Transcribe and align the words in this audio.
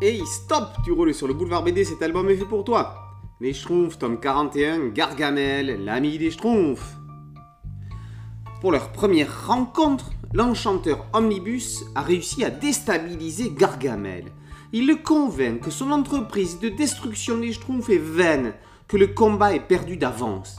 Hey, 0.00 0.24
stop 0.26 0.76
Tu 0.84 0.92
roules 0.92 1.12
sur 1.12 1.26
le 1.26 1.34
boulevard 1.34 1.64
BD, 1.64 1.84
cet 1.84 2.02
album 2.02 2.30
est 2.30 2.36
fait 2.36 2.44
pour 2.44 2.62
toi. 2.62 3.16
Les 3.40 3.52
Schtroumpfs, 3.52 3.98
tome 3.98 4.20
41, 4.20 4.90
Gargamel, 4.90 5.84
l'ami 5.84 6.18
des 6.18 6.30
Schtroumpfs. 6.30 6.96
Pour 8.60 8.70
leur 8.70 8.92
première 8.92 9.48
rencontre, 9.48 10.10
l'enchanteur 10.32 11.04
Omnibus 11.14 11.84
a 11.96 12.02
réussi 12.02 12.44
à 12.44 12.50
déstabiliser 12.50 13.50
Gargamel. 13.50 14.26
Il 14.72 14.86
le 14.86 14.94
convainc 14.94 15.62
que 15.62 15.72
son 15.72 15.90
entreprise 15.90 16.60
de 16.60 16.68
destruction 16.68 17.38
des 17.38 17.52
Schtroumpfs 17.52 17.90
est 17.90 17.98
vaine, 17.98 18.54
que 18.86 18.96
le 18.96 19.08
combat 19.08 19.52
est 19.52 19.66
perdu 19.66 19.96
d'avance. 19.96 20.58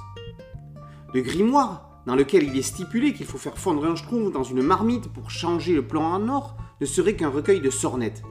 Le 1.14 1.22
grimoire, 1.22 2.02
dans 2.06 2.18
lequel 2.18 2.44
il 2.44 2.58
est 2.58 2.62
stipulé 2.62 3.14
qu'il 3.14 3.26
faut 3.26 3.38
faire 3.38 3.58
fondre 3.58 3.86
un 3.86 3.96
Schtroumpf 3.96 4.34
dans 4.34 4.44
une 4.44 4.64
marmite 4.64 5.08
pour 5.14 5.32
changer 5.32 5.74
le 5.76 5.88
plan 5.88 6.04
en 6.12 6.28
or, 6.28 6.58
ne 6.82 6.86
serait 6.86 7.16
qu'un 7.16 7.30
recueil 7.30 7.62
de 7.62 7.70
sornettes. 7.70 8.22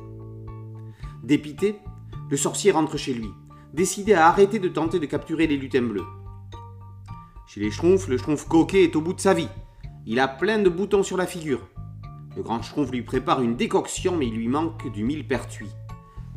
Dépité, 1.28 1.78
le 2.30 2.38
sorcier 2.38 2.70
rentre 2.70 2.96
chez 2.96 3.12
lui, 3.12 3.28
décidé 3.74 4.14
à 4.14 4.28
arrêter 4.28 4.58
de 4.58 4.68
tenter 4.68 4.98
de 4.98 5.04
capturer 5.04 5.46
les 5.46 5.58
lutins 5.58 5.82
bleus. 5.82 6.06
Chez 7.46 7.60
les 7.60 7.70
schtroumpfs, 7.70 8.08
le 8.08 8.16
schtroumpf 8.16 8.48
coquet 8.48 8.84
est 8.84 8.96
au 8.96 9.02
bout 9.02 9.12
de 9.12 9.20
sa 9.20 9.34
vie. 9.34 9.50
Il 10.06 10.20
a 10.20 10.26
plein 10.26 10.58
de 10.58 10.70
boutons 10.70 11.02
sur 11.02 11.18
la 11.18 11.26
figure. 11.26 11.60
Le 12.34 12.42
grand 12.42 12.62
schtroumpf 12.62 12.90
lui 12.90 13.02
prépare 13.02 13.42
une 13.42 13.56
décoction, 13.56 14.16
mais 14.16 14.28
il 14.28 14.36
lui 14.36 14.48
manque 14.48 14.90
du 14.90 15.04
millepertuis. 15.04 15.68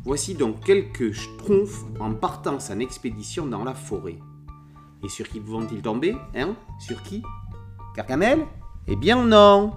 Voici 0.04 0.34
donc 0.34 0.62
quelques 0.62 1.14
schtroumpfs 1.14 1.86
en 1.98 2.12
partant 2.12 2.60
sa 2.60 2.76
expédition 2.76 3.46
dans 3.46 3.64
la 3.64 3.72
forêt. 3.72 4.18
Et 5.02 5.08
sur 5.08 5.26
qui 5.26 5.40
vont-ils 5.40 5.80
tomber 5.80 6.14
Hein? 6.34 6.54
Sur 6.78 7.02
qui? 7.02 7.22
Gargamel 7.96 8.40
Eh 8.88 8.96
bien 8.96 9.24
non 9.24 9.72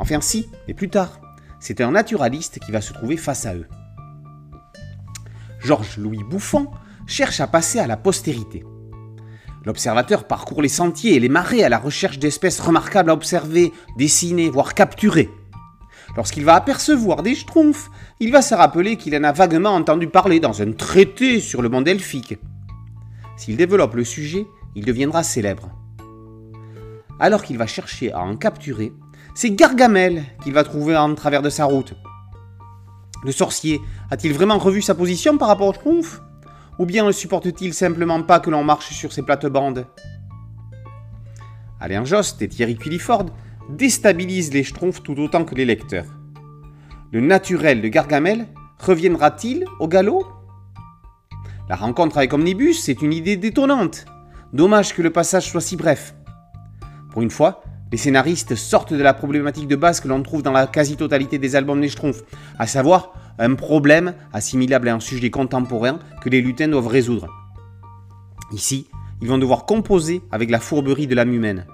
Enfin 0.00 0.20
si, 0.20 0.48
mais 0.66 0.74
plus 0.74 0.90
tard. 0.90 1.20
C'est 1.60 1.80
un 1.80 1.92
naturaliste 1.92 2.58
qui 2.58 2.72
va 2.72 2.80
se 2.80 2.92
trouver 2.92 3.16
face 3.16 3.46
à 3.46 3.54
eux. 3.54 3.68
Georges-Louis 5.60 6.24
Bouffon 6.28 6.68
cherche 7.06 7.40
à 7.40 7.46
passer 7.46 7.78
à 7.78 7.86
la 7.86 7.96
postérité. 7.96 8.64
L'observateur 9.64 10.24
parcourt 10.26 10.62
les 10.62 10.68
sentiers 10.68 11.14
et 11.14 11.20
les 11.20 11.28
marais 11.28 11.62
à 11.62 11.68
la 11.68 11.78
recherche 11.78 12.18
d'espèces 12.18 12.60
remarquables 12.60 13.10
à 13.10 13.14
observer, 13.14 13.72
dessiner, 13.98 14.48
voire 14.48 14.74
capturer. 14.74 15.28
Lorsqu'il 16.16 16.44
va 16.44 16.54
apercevoir 16.54 17.22
des 17.22 17.34
schtroumpfs, 17.34 17.90
il 18.20 18.32
va 18.32 18.42
se 18.42 18.54
rappeler 18.54 18.96
qu'il 18.96 19.14
en 19.16 19.24
a 19.24 19.32
vaguement 19.32 19.74
entendu 19.74 20.08
parler 20.08 20.40
dans 20.40 20.62
un 20.62 20.72
traité 20.72 21.40
sur 21.40 21.62
le 21.62 21.68
monde 21.68 21.88
elfique. 21.88 22.38
S'il 23.36 23.56
développe 23.56 23.94
le 23.94 24.04
sujet, 24.04 24.46
il 24.74 24.84
deviendra 24.84 25.22
célèbre. 25.22 25.70
Alors 27.18 27.42
qu'il 27.42 27.58
va 27.58 27.66
chercher 27.66 28.12
à 28.12 28.20
en 28.20 28.36
capturer, 28.36 28.92
c'est 29.34 29.50
Gargamel 29.50 30.24
qu'il 30.42 30.54
va 30.54 30.64
trouver 30.64 30.96
en 30.96 31.14
travers 31.14 31.42
de 31.42 31.50
sa 31.50 31.66
route. 31.66 31.94
Le 33.22 33.32
sorcier 33.32 33.80
a-t-il 34.10 34.32
vraiment 34.32 34.58
revu 34.58 34.82
sa 34.82 34.94
position 34.94 35.36
par 35.36 35.48
rapport 35.48 35.68
au 35.68 35.72
schtroumpf? 35.72 36.22
Ou 36.78 36.86
bien 36.86 37.04
ne 37.04 37.12
supporte-t-il 37.12 37.74
simplement 37.74 38.22
pas 38.22 38.40
que 38.40 38.48
l'on 38.48 38.64
marche 38.64 38.92
sur 38.92 39.12
ses 39.12 39.22
plates-bandes? 39.22 39.86
Alain 41.80 42.04
Jost 42.04 42.40
et 42.42 42.48
Thierry 42.48 42.76
Culliford 42.76 43.26
déstabilisent 43.68 44.52
les 44.52 44.64
schtroumpfs 44.64 45.02
tout 45.02 45.18
autant 45.18 45.44
que 45.44 45.54
les 45.54 45.66
lecteurs. 45.66 46.06
Le 47.12 47.20
naturel 47.20 47.82
de 47.82 47.88
Gargamel 47.88 48.46
reviendra-t-il 48.78 49.64
au 49.78 49.88
galop? 49.88 50.26
La 51.68 51.76
rencontre 51.76 52.18
avec 52.18 52.32
Omnibus 52.32 52.88
est 52.88 53.02
une 53.02 53.12
idée 53.12 53.36
détonnante. 53.36 54.06
Dommage 54.52 54.94
que 54.94 55.02
le 55.02 55.10
passage 55.10 55.48
soit 55.48 55.60
si 55.60 55.76
bref. 55.76 56.14
Pour 57.10 57.22
une 57.22 57.30
fois, 57.30 57.62
les 57.92 57.98
scénaristes 57.98 58.54
sortent 58.54 58.92
de 58.92 59.02
la 59.02 59.14
problématique 59.14 59.66
de 59.68 59.76
base 59.76 60.00
que 60.00 60.08
l'on 60.08 60.22
trouve 60.22 60.42
dans 60.42 60.52
la 60.52 60.66
quasi-totalité 60.66 61.38
des 61.38 61.56
albums 61.56 61.80
des 61.80 61.88
Schtroumpfs, 61.88 62.22
à 62.58 62.66
savoir 62.66 63.14
un 63.38 63.54
problème 63.54 64.14
assimilable 64.32 64.88
à 64.88 64.94
un 64.94 65.00
sujet 65.00 65.30
contemporain 65.30 65.98
que 66.22 66.28
les 66.28 66.40
lutins 66.40 66.68
doivent 66.68 66.86
résoudre. 66.86 67.28
Ici, 68.52 68.86
ils 69.20 69.28
vont 69.28 69.38
devoir 69.38 69.66
composer 69.66 70.22
avec 70.30 70.50
la 70.50 70.60
fourberie 70.60 71.06
de 71.06 71.14
l'âme 71.14 71.32
humaine. 71.32 71.66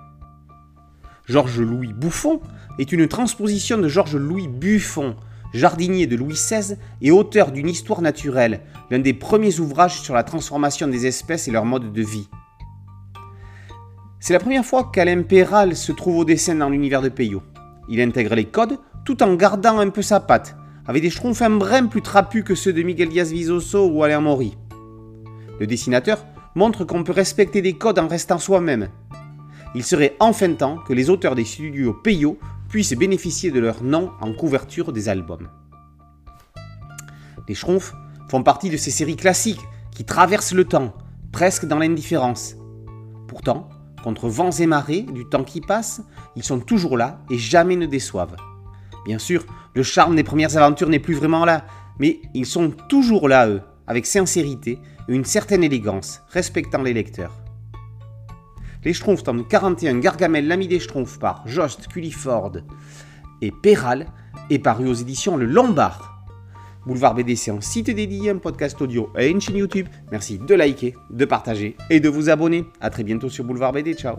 Georges-Louis 1.26 1.93
Bouffon 1.93 2.41
est 2.78 2.93
une 2.93 3.09
transposition 3.09 3.78
de 3.78 3.88
Georges-Louis 3.88 4.49
Buffon, 4.49 5.16
jardinier 5.53 6.06
de 6.06 6.16
Louis 6.16 6.34
XVI 6.34 6.76
et 7.03 7.10
auteur 7.10 7.50
d'une 7.50 7.69
histoire 7.69 8.00
naturelle, 8.00 8.60
l'un 8.91 8.99
des 9.00 9.15
premiers 9.15 9.59
ouvrages 9.59 10.00
sur 10.00 10.15
la 10.15 10.22
transformation 10.22 10.87
des 10.87 11.06
espèces 11.06 11.49
et 11.49 11.50
leur 11.50 11.65
mode 11.65 11.93
de 11.93 12.03
vie. 12.03 12.28
C'est 14.26 14.32
la 14.32 14.41
première 14.41 14.66
fois 14.66 14.91
qu'Alain 14.92 15.22
Péral 15.22 15.76
se 15.76 15.92
trouve 15.92 16.16
au 16.16 16.25
dessin 16.25 16.56
dans 16.56 16.69
l'univers 16.69 17.00
de 17.00 17.09
Peyo. 17.09 17.44
Il 17.88 18.00
intègre 18.00 18.34
les 18.34 18.47
codes 18.47 18.76
tout 19.04 19.22
en 19.22 19.37
gardant 19.37 19.78
un 19.78 19.88
peu 19.91 20.03
sa 20.03 20.19
patte, 20.19 20.56
avec 20.84 21.00
des 21.00 21.10
schtroumpfs 21.10 21.42
un 21.42 21.50
brin 21.50 21.87
plus 21.87 22.03
trapus 22.03 22.42
que 22.42 22.56
ceux 22.56 22.72
de 22.72 22.82
Miguel 22.82 23.10
Diaz 23.10 23.31
Vizoso 23.31 23.88
ou 23.88 24.03
Alain 24.03 24.20
Maury. 24.20 24.59
Le 25.60 25.69
dessinateur 25.69 26.26
montre 26.56 26.84
qu'on 26.84 27.04
peut 27.04 27.12
respecter 27.12 27.62
des 27.62 27.75
codes 27.75 28.00
en 28.00 28.09
restant 28.09 28.41
soi-même. 28.41 28.88
Il 29.76 29.84
serait 29.84 30.16
enfin 30.19 30.53
temps 30.54 30.78
que 30.78 30.93
les 30.93 31.08
auteurs 31.08 31.37
des 31.37 31.44
studios 31.44 31.94
Peyo 31.94 32.37
puissent 32.69 32.94
bénéficier 32.94 33.53
de 33.53 33.60
leur 33.60 33.84
nom 33.84 34.10
en 34.20 34.32
couverture 34.32 34.93
des 34.93 35.08
albums. 35.08 35.48
Les 37.47 37.54
Schtroumpfs 37.54 37.94
font 38.28 38.43
partie 38.43 38.70
de 38.70 38.76
ces 38.76 38.91
séries 38.91 39.14
classiques 39.14 39.64
qui 39.93 40.04
traversent 40.04 40.53
le 40.53 40.64
temps, 40.64 40.94
presque 41.31 41.64
dans 41.64 41.78
l'indifférence. 41.78 42.56
Pourtant, 43.28 43.69
contre 44.06 44.28
vents 44.28 44.53
et 44.53 44.67
marées 44.67 45.03
du 45.03 45.25
temps 45.25 45.43
qui 45.43 45.61
passe, 45.61 46.00
ils 46.37 46.44
sont 46.44 46.61
toujours 46.61 46.97
là 46.97 47.19
et 47.28 47.39
jamais 47.39 47.75
ne 47.75 47.87
déçoivent. 47.87 48.37
Bien 49.05 49.19
sûr, 49.19 49.44
le 49.75 49.83
charme 49.83 50.15
des 50.15 50.22
premières 50.22 50.56
aventures 50.56 50.89
n'est 50.89 51.00
plus 51.00 51.15
vraiment 51.15 51.44
là, 51.44 51.65
mais 51.99 52.21
ils 52.33 52.47
sont 52.47 52.71
toujours 52.89 53.28
là, 53.28 53.49
eux, 53.49 53.62
avec 53.89 54.06
sincérité 54.06 54.78
et 55.09 55.12
une 55.12 55.25
certaine 55.25 55.65
élégance, 55.65 56.22
respectant 56.28 56.83
les 56.83 56.93
lecteurs. 56.93 57.33
Les 58.84 58.93
Schtroumpfs, 58.93 59.25
tome 59.25 59.44
41, 59.44 59.99
Gargamel, 59.99 60.47
l'ami 60.47 60.69
des 60.69 60.78
Schtroumpfs, 60.78 61.19
par 61.19 61.43
Jost, 61.49 61.88
Culliford 61.88 62.59
et 63.43 63.50
Péral, 63.50 64.06
est 64.50 64.61
paru 64.61 64.88
aux 64.88 64.94
éditions 64.94 65.37
Le 65.37 65.47
Lombard. 65.47 66.16
Boulevard 66.86 67.14
BD, 67.14 67.34
c'est 67.36 67.50
un 67.50 67.60
site 67.60 67.91
dédié, 67.91 68.30
un 68.30 68.38
podcast 68.38 68.80
audio 68.80 69.10
et 69.19 69.28
une 69.28 69.41
chaîne 69.41 69.56
YouTube. 69.56 69.88
Merci 70.12 70.38
de 70.38 70.54
liker, 70.54 70.94
de 71.10 71.24
partager 71.24 71.76
et 71.91 72.00
de 72.00 72.08
vous 72.08 72.30
abonner. 72.30 72.64
A 72.80 72.91
très 72.91 73.02
bientôt 73.02 73.28
sur 73.28 73.44
Boulevard 73.44 73.72
BD. 73.72 73.94
Ciao 73.94 74.16